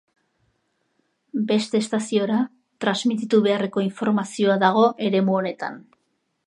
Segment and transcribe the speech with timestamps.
[1.51, 2.39] Beste estaziora
[2.85, 5.81] transmititu beharreko informazioa dago eremu honetan.